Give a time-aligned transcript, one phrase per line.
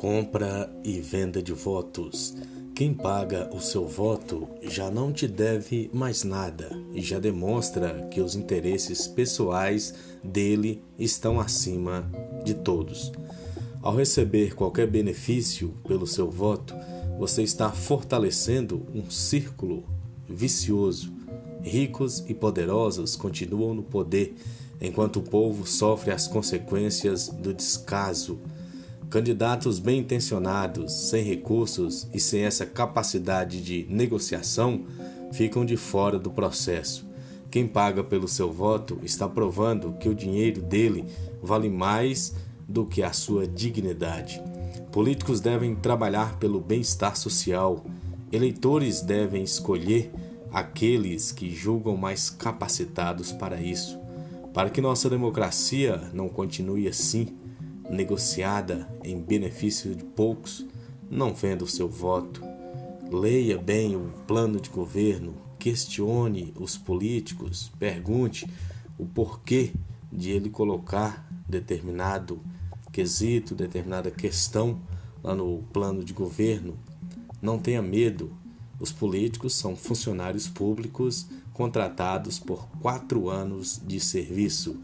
[0.00, 2.34] Compra e venda de votos.
[2.74, 8.18] Quem paga o seu voto já não te deve mais nada e já demonstra que
[8.18, 9.92] os interesses pessoais
[10.24, 12.10] dele estão acima
[12.42, 13.12] de todos.
[13.82, 16.74] Ao receber qualquer benefício pelo seu voto,
[17.18, 19.84] você está fortalecendo um círculo
[20.26, 21.12] vicioso.
[21.62, 24.34] Ricos e poderosos continuam no poder,
[24.80, 28.40] enquanto o povo sofre as consequências do descaso
[29.10, 34.84] Candidatos bem intencionados, sem recursos e sem essa capacidade de negociação
[35.32, 37.10] ficam de fora do processo.
[37.50, 41.04] Quem paga pelo seu voto está provando que o dinheiro dele
[41.42, 42.36] vale mais
[42.68, 44.40] do que a sua dignidade.
[44.92, 47.84] Políticos devem trabalhar pelo bem-estar social.
[48.30, 50.12] Eleitores devem escolher
[50.52, 53.98] aqueles que julgam mais capacitados para isso.
[54.54, 57.36] Para que nossa democracia não continue assim,
[57.90, 60.64] negociada em benefício de poucos,
[61.10, 62.42] não venda o seu voto.
[63.10, 68.48] Leia bem o plano de governo, questione os políticos, pergunte
[68.96, 69.72] o porquê
[70.12, 72.40] de ele colocar determinado
[72.92, 74.80] quesito, determinada questão
[75.22, 76.78] lá no plano de governo.
[77.42, 78.32] Não tenha medo.
[78.78, 84.80] Os políticos são funcionários públicos contratados por quatro anos de serviço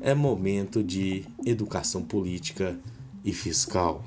[0.00, 2.78] é momento de educação política
[3.24, 4.04] e fiscal.